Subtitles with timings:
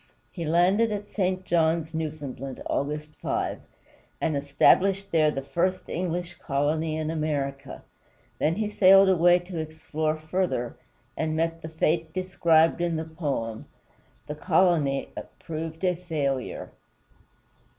[0.31, 1.45] He landed at St.
[1.45, 3.59] John's, Newfoundland, August 5,
[4.19, 7.83] and established there the first English colony in North America.
[8.39, 10.75] Then he sailed away to explore further,
[11.15, 13.67] and met the fate described in the poem.
[14.25, 15.09] The colony
[15.39, 16.71] proved a failure.